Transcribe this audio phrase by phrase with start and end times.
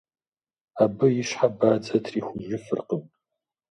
[0.83, 3.03] Абы и щхьэ бадзэ трихужыфыркъым.